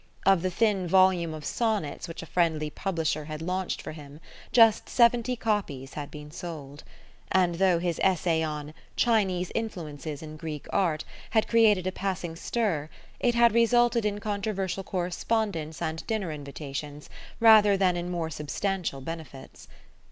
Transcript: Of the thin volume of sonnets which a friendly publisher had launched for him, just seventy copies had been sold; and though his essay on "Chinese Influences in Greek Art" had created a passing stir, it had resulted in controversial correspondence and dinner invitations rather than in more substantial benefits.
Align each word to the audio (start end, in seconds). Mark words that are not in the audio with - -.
Of 0.25 0.41
the 0.41 0.49
thin 0.49 0.87
volume 0.87 1.31
of 1.31 1.45
sonnets 1.45 2.07
which 2.07 2.23
a 2.23 2.25
friendly 2.25 2.71
publisher 2.71 3.25
had 3.25 3.39
launched 3.39 3.83
for 3.83 3.91
him, 3.91 4.19
just 4.51 4.89
seventy 4.89 5.35
copies 5.35 5.93
had 5.93 6.09
been 6.09 6.31
sold; 6.31 6.83
and 7.31 7.53
though 7.61 7.77
his 7.77 7.99
essay 8.01 8.41
on 8.41 8.73
"Chinese 8.95 9.51
Influences 9.53 10.23
in 10.23 10.37
Greek 10.37 10.65
Art" 10.73 11.05
had 11.29 11.47
created 11.47 11.85
a 11.85 11.91
passing 11.91 12.35
stir, 12.35 12.89
it 13.19 13.35
had 13.35 13.53
resulted 13.53 14.03
in 14.03 14.17
controversial 14.17 14.83
correspondence 14.83 15.83
and 15.83 16.07
dinner 16.07 16.31
invitations 16.31 17.07
rather 17.39 17.77
than 17.77 17.95
in 17.95 18.09
more 18.09 18.31
substantial 18.31 19.01
benefits. 19.01 19.67